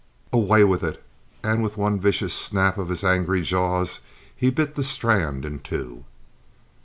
"Away 0.33 0.63
with 0.63 0.81
it!" 0.81 0.99
and 1.43 1.61
with 1.61 1.77
one 1.77 1.99
vicious 1.99 2.33
snap 2.33 2.79
of 2.79 2.89
his 2.89 3.03
angry 3.03 3.43
jaws 3.43 3.99
he 4.35 4.49
bit 4.49 4.73
the 4.73 4.81
strand 4.83 5.45
in 5.45 5.59
two. 5.59 6.05